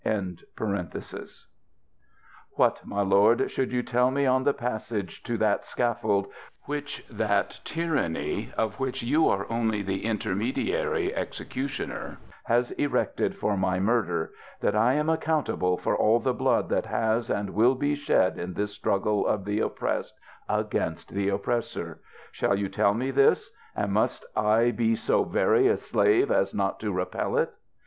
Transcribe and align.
]What, 2.53 2.81
my 2.83 3.01
lord, 3.03 3.51
shall 3.51 3.65
you 3.67 3.83
tell 3.83 4.09
me, 4.09 4.25
on 4.25 4.45
the 4.45 4.53
passage 4.55 5.21
to 5.21 5.37
that 5.37 5.63
scaffold, 5.63 6.25
which 6.63 7.05
that 7.07 7.59
tyranny, 7.63 8.51
of 8.57 8.79
which 8.79 9.03
you 9.03 9.27
are 9.29 9.45
only 9.47 9.83
the 9.83 10.03
intermediary 10.03 11.13
exe 11.13 11.41
cutioner, 11.43 12.17
has 12.45 12.71
erected 12.79 13.35
for 13.37 13.55
my 13.55 13.79
murder, 13.79 14.31
that 14.59 14.75
I 14.75 14.93
am 14.93 15.07
accountable 15.07 15.77
for 15.77 15.95
all 15.95 16.19
the 16.19 16.33
blood 16.33 16.69
that 16.69 16.87
has, 16.87 17.29
and 17.29 17.51
will 17.51 17.75
be 17.75 17.93
shed 17.93 18.39
in 18.39 18.55
this 18.55 18.71
struggle 18.71 19.27
of 19.27 19.45
the 19.45 19.59
oppressed 19.59 20.15
against 20.49 21.09
the 21.13 21.29
oppressor? 21.29 21.99
ŌĆö 22.01 22.27
shall 22.31 22.55
you 22.57 22.69
tell 22.69 22.95
me 22.95 23.11
this 23.11 23.51
ŌĆö 23.77 23.83
and 23.83 23.93
must 23.93 24.25
I 24.35 24.71
be 24.71 24.95
so 24.95 25.25
very 25.25 25.67
a 25.67 25.77
slave 25.77 26.31
as 26.31 26.55
not 26.55 26.79
to 26.79 26.91
repel 26.91 27.37
it 27.37 27.53